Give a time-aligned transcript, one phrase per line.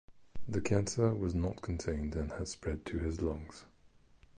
[0.47, 3.65] The cancer was not contained and has spread to his lungs.